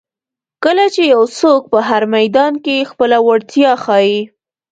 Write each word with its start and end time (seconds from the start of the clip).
کله 0.63 0.85
چې 0.93 1.01
یو 1.13 1.23
څوک 1.39 1.61
په 1.71 1.79
هر 1.87 2.03
میدان 2.15 2.53
کې 2.65 2.87
خپله 2.91 3.17
وړتیا 3.27 3.71
ښایي. 3.83 4.19